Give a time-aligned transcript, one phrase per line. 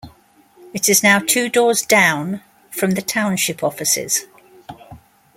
[0.73, 4.25] It is now two doors down from the Township offices.